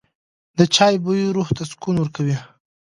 [0.57, 2.37] د چای بوی روح ته سکون ورکوي.